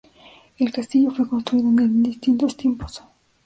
[0.57, 3.03] El castillo fue construido en distintos tiempos.